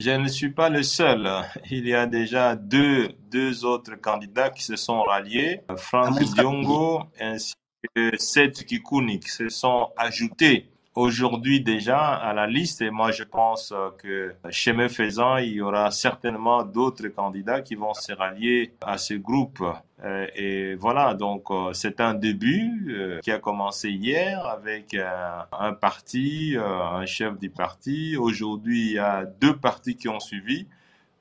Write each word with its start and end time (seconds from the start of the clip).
Je 0.00 0.12
ne 0.12 0.28
suis 0.28 0.50
pas 0.50 0.68
le 0.68 0.84
seul. 0.84 1.28
Il 1.72 1.88
y 1.88 1.92
a 1.92 2.06
déjà 2.06 2.54
deux, 2.54 3.08
deux 3.32 3.64
autres 3.64 3.96
candidats 3.96 4.48
qui 4.48 4.62
se 4.62 4.76
sont 4.76 5.02
ralliés, 5.02 5.62
Franck 5.76 6.22
Diongo 6.34 7.02
ainsi 7.18 7.54
que 7.96 8.16
Seth 8.16 8.64
Kikuni, 8.64 9.18
qui 9.18 9.30
se 9.30 9.48
sont 9.48 9.90
ajoutés 9.96 10.70
aujourd'hui 10.98 11.60
déjà 11.60 12.14
à 12.14 12.34
la 12.34 12.46
liste 12.46 12.82
et 12.82 12.90
moi 12.90 13.12
je 13.12 13.22
pense 13.24 13.72
que 13.98 14.34
chemin 14.50 14.88
faisant, 14.88 15.36
il 15.36 15.52
y 15.54 15.60
aura 15.60 15.90
certainement 15.90 16.64
d'autres 16.64 17.08
candidats 17.08 17.60
qui 17.60 17.76
vont 17.76 17.94
se 17.94 18.12
rallier 18.12 18.72
à 18.80 18.98
ce 18.98 19.14
groupe. 19.14 19.62
Euh, 20.04 20.26
et 20.34 20.74
voilà, 20.76 21.14
donc 21.14 21.50
euh, 21.50 21.72
c'est 21.72 22.00
un 22.00 22.14
début 22.14 22.86
euh, 22.88 23.18
qui 23.20 23.32
a 23.32 23.38
commencé 23.38 23.90
hier 23.90 24.44
avec 24.46 24.94
un 24.94 25.72
parti, 25.72 26.56
un 26.58 27.06
chef 27.06 27.38
du 27.38 27.50
parti. 27.50 28.16
Aujourd'hui, 28.16 28.86
il 28.86 28.92
y 28.94 28.98
a 28.98 29.24
deux 29.24 29.56
partis 29.56 29.96
qui 29.96 30.08
ont 30.08 30.20
suivi. 30.20 30.66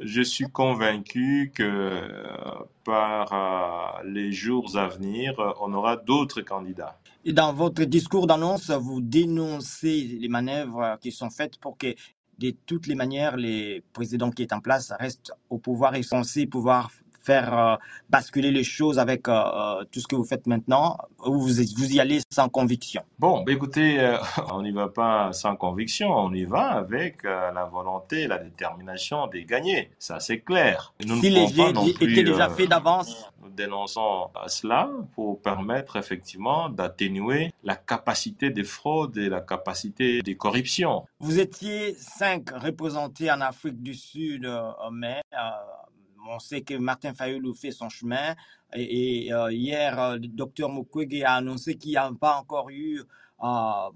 Je 0.00 0.22
suis 0.22 0.46
convaincu 0.46 1.52
que 1.54 2.00
par 2.84 4.00
les 4.04 4.32
jours 4.32 4.76
à 4.76 4.88
venir, 4.88 5.34
on 5.60 5.72
aura 5.74 5.96
d'autres 5.96 6.40
candidats. 6.40 6.98
Et 7.24 7.32
dans 7.32 7.52
votre 7.52 7.84
discours 7.84 8.26
d'annonce, 8.26 8.70
vous 8.70 9.00
dénoncez 9.00 10.18
les 10.20 10.28
manœuvres 10.28 10.98
qui 11.00 11.12
sont 11.12 11.30
faites 11.30 11.58
pour 11.58 11.76
que 11.76 11.94
de 12.38 12.54
toutes 12.66 12.86
les 12.86 12.94
manières, 12.94 13.36
les 13.36 13.84
présidents 13.92 14.30
qui 14.30 14.42
est 14.42 14.52
en 14.52 14.60
place 14.60 14.92
restent 14.98 15.32
au 15.50 15.58
pouvoir 15.58 15.94
et 15.94 16.02
censés 16.02 16.46
pouvoir 16.46 16.90
faire 17.22 17.56
euh, 17.56 17.76
basculer 18.10 18.50
les 18.50 18.64
choses 18.64 18.98
avec 18.98 19.28
euh, 19.28 19.32
euh, 19.32 19.84
tout 19.90 20.00
ce 20.00 20.06
que 20.06 20.16
vous 20.16 20.24
faites 20.24 20.46
maintenant 20.46 20.98
ou 21.24 21.38
vous, 21.38 21.48
vous 21.48 21.92
y 21.92 22.00
allez 22.00 22.20
sans 22.30 22.48
conviction? 22.48 23.02
Bon, 23.18 23.42
bah, 23.44 23.52
écoutez, 23.52 24.16
on 24.52 24.62
n'y 24.62 24.72
va 24.72 24.88
pas 24.88 25.32
sans 25.32 25.56
conviction, 25.56 26.10
on 26.10 26.32
y 26.32 26.44
va 26.44 26.72
avec 26.72 27.22
la 27.22 27.68
volonté, 27.70 28.26
la 28.26 28.38
détermination 28.38 29.26
de 29.28 29.38
gagner. 29.38 29.90
Ça, 29.98 30.20
c'est 30.20 30.40
clair. 30.40 30.92
Nous 31.06 31.20
si 31.20 31.30
les 31.30 31.48
jeux 31.48 31.72
étaient 32.00 32.24
déjà 32.24 32.48
faits 32.48 32.68
d'avance 32.68 33.30
Nous 33.42 33.50
dénonçons 33.50 34.28
cela 34.46 34.90
pour 35.14 35.40
permettre 35.40 35.96
effectivement 35.96 36.68
d'atténuer 36.68 37.52
la 37.62 37.76
capacité 37.76 38.50
des 38.50 38.64
fraudes 38.64 39.16
et 39.16 39.28
la 39.28 39.40
capacité 39.40 40.22
des 40.22 40.36
corruptions. 40.36 41.04
Vous 41.20 41.38
étiez 41.38 41.94
cinq 41.94 42.50
représentés 42.50 43.30
en 43.30 43.40
Afrique 43.40 43.82
du 43.82 43.94
Sud, 43.94 44.50
mais 44.92 45.22
on 46.28 46.38
sait 46.38 46.62
que 46.62 46.74
Martin 46.74 47.14
Fayoulou 47.14 47.54
fait 47.54 47.70
son 47.70 47.88
chemin. 47.88 48.34
Et, 48.74 49.32
euh, 49.32 49.52
hier, 49.52 50.00
euh, 50.00 50.14
le 50.16 50.28
docteur 50.28 50.70
Mukwege 50.70 51.22
a 51.24 51.34
annoncé 51.34 51.76
qu'il 51.76 51.90
n'y 51.90 51.96
a 51.96 52.10
pas 52.18 52.38
encore 52.38 52.70
eu 52.70 53.02
euh, 53.42 53.90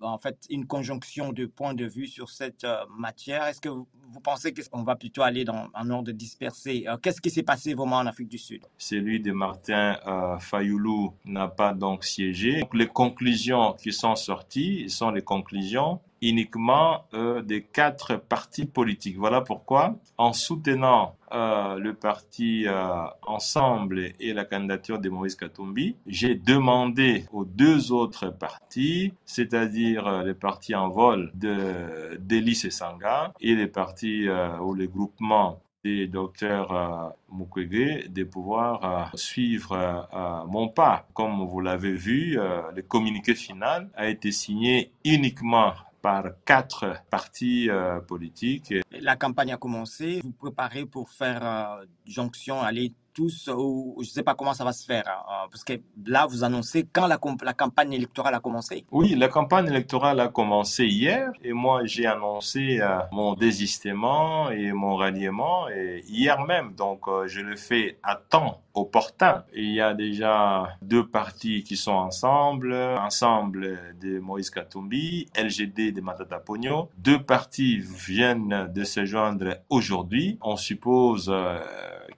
en 0.00 0.18
fait 0.18 0.36
une 0.50 0.66
conjonction 0.66 1.32
de 1.32 1.46
points 1.46 1.74
de 1.74 1.86
vue 1.86 2.06
sur 2.06 2.28
cette 2.28 2.66
matière. 2.96 3.44
Est-ce 3.46 3.60
que 3.60 3.68
vous, 3.68 3.86
pensez 4.22 4.52
qu'on 4.52 4.82
va 4.82 4.96
plutôt 4.96 5.22
aller 5.22 5.44
dans 5.44 5.68
un 5.74 5.90
ordre 5.90 6.12
dispersé? 6.12 6.84
Qu'est-ce 7.02 7.20
qui 7.20 7.30
s'est 7.30 7.42
passé 7.42 7.74
vraiment 7.74 7.96
en 7.96 8.06
Afrique 8.06 8.28
du 8.28 8.38
Sud? 8.38 8.66
Celui 8.76 9.20
de 9.20 9.32
Martin 9.32 9.96
Fayoulou 10.40 11.14
n'a 11.24 11.48
pas 11.48 11.72
donc 11.72 12.04
siégé. 12.04 12.64
les 12.74 12.88
conclusions 12.88 13.72
qui 13.72 13.92
sont 13.92 14.16
sorties 14.16 14.90
sont 14.90 15.10
les 15.10 15.22
conclusions 15.22 16.00
uniquement 16.22 17.04
euh, 17.14 17.42
des 17.42 17.62
quatre 17.62 18.16
partis 18.16 18.64
politiques. 18.64 19.18
Voilà 19.18 19.40
pourquoi, 19.40 19.96
en 20.16 20.32
soutenant 20.32 21.16
euh, 21.32 21.78
le 21.78 21.94
parti 21.94 22.64
euh, 22.66 23.04
Ensemble 23.26 24.12
et 24.20 24.32
la 24.32 24.44
candidature 24.44 25.00
de 25.00 25.08
Maurice 25.08 25.34
Katumbi, 25.34 25.96
j'ai 26.06 26.36
demandé 26.36 27.26
aux 27.32 27.44
deux 27.44 27.90
autres 27.90 28.28
partis, 28.28 29.12
c'est-à-dire 29.24 30.22
les 30.22 30.34
partis 30.34 30.74
en 30.74 30.88
vol 30.88 31.32
de 31.34 32.16
d'Elis 32.20 32.62
et 32.64 32.70
Sanga 32.70 33.32
et 33.40 33.54
les 33.54 33.66
partis 33.66 34.28
ou 34.60 34.74
les 34.74 34.86
groupements 34.86 35.60
des 35.84 36.06
docteurs 36.06 37.14
Mukwege 37.32 38.08
de 38.08 38.24
pouvoir 38.24 39.10
suivre 39.14 40.08
mon 40.48 40.68
pas. 40.68 41.06
Comme 41.14 41.44
vous 41.44 41.60
l'avez 41.60 41.94
vu, 41.94 42.36
le 42.36 42.82
communiqué 42.82 43.34
final 43.34 43.88
a 43.96 44.08
été 44.08 44.30
signé 44.30 44.92
uniquement 45.04 45.72
par 46.02 46.24
quatre 46.44 46.96
partis 47.10 47.70
euh, 47.70 48.00
politiques. 48.00 48.74
La 48.90 49.16
campagne 49.16 49.52
a 49.52 49.56
commencé. 49.56 50.20
Vous 50.22 50.32
préparez 50.32 50.84
pour 50.84 51.08
faire 51.08 51.46
euh, 51.46 51.84
jonction, 52.04 52.60
aller 52.60 52.92
tous, 53.12 53.48
ou 53.54 53.96
je 54.00 54.08
ne 54.08 54.12
sais 54.12 54.22
pas 54.22 54.34
comment 54.34 54.54
ça 54.54 54.64
va 54.64 54.72
se 54.72 54.84
faire, 54.84 55.04
hein, 55.06 55.46
parce 55.50 55.64
que 55.64 55.74
là, 56.06 56.26
vous 56.26 56.44
annoncez 56.44 56.86
quand 56.90 57.06
la, 57.06 57.18
la, 57.42 57.52
campagne 57.52 57.92
électorale 57.92 58.34
a 58.34 58.40
commencé. 58.40 58.84
Oui, 58.90 59.14
la 59.14 59.28
campagne 59.28 59.66
électorale 59.66 60.20
a 60.20 60.28
commencé 60.28 60.86
hier, 60.86 61.30
et 61.42 61.52
moi, 61.52 61.82
j'ai 61.84 62.06
annoncé 62.06 62.80
euh, 62.80 62.98
mon 63.12 63.34
désistement 63.34 64.50
et 64.50 64.72
mon 64.72 64.96
ralliement 64.96 65.68
et 65.68 66.02
hier 66.08 66.40
même, 66.40 66.74
donc 66.74 67.08
euh, 67.08 67.26
je 67.26 67.40
le 67.40 67.56
fais 67.56 67.98
à 68.02 68.16
temps 68.16 68.62
opportun. 68.74 69.44
Il 69.54 69.72
y 69.72 69.80
a 69.80 69.94
déjà 69.94 70.76
deux 70.82 71.06
partis 71.06 71.62
qui 71.62 71.76
sont 71.76 71.92
ensemble, 71.92 72.74
ensemble 72.74 73.78
de 74.00 74.18
Moïse 74.18 74.50
Katumbi, 74.50 75.26
LGD 75.36 75.92
de 75.92 76.00
Matata 76.00 76.38
Pogno. 76.38 76.90
Deux 76.98 77.22
partis 77.22 77.78
viennent 77.78 78.70
de 78.74 78.84
se 78.84 79.04
joindre 79.04 79.58
aujourd'hui. 79.68 80.38
On 80.40 80.56
suppose 80.56 81.30
euh, 81.32 81.58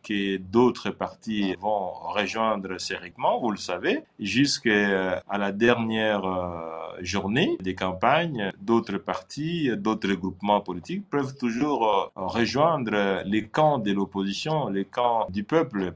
que 0.04 0.36
d'autres 0.36 0.90
partis 0.90 1.56
vont 1.60 1.90
rejoindre 2.18 2.78
sériquement, 2.78 3.40
vous 3.40 3.50
le 3.50 3.56
savez, 3.56 4.04
jusqu'à 4.20 5.22
la 5.36 5.52
dernière 5.52 6.24
euh, 6.24 6.84
journée 7.00 7.56
des 7.60 7.74
campagnes, 7.74 8.52
d'autres 8.60 8.98
partis, 8.98 9.70
d'autres 9.76 10.12
groupements 10.12 10.60
politiques 10.60 11.08
peuvent 11.10 11.36
toujours 11.36 11.82
euh, 11.88 12.06
rejoindre 12.14 13.22
les 13.24 13.46
camps 13.46 13.78
de 13.78 13.92
l'opposition, 13.92 14.68
les 14.68 14.84
camps 14.84 15.26
du 15.30 15.44
peuple. 15.44 15.92